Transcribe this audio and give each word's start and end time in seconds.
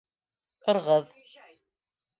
ЫРҒЫҘ 0.71 1.07